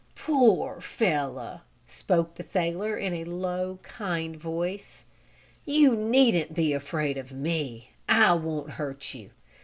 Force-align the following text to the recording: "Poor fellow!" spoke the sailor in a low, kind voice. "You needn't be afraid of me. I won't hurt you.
"Poor 0.15 0.81
fellow!" 0.81 1.61
spoke 1.85 2.33
the 2.33 2.41
sailor 2.41 2.97
in 2.97 3.13
a 3.13 3.23
low, 3.23 3.77
kind 3.83 4.35
voice. 4.35 5.05
"You 5.63 5.95
needn't 5.95 6.55
be 6.55 6.73
afraid 6.73 7.19
of 7.19 7.31
me. 7.31 7.91
I 8.09 8.33
won't 8.33 8.71
hurt 8.71 9.13
you. 9.13 9.29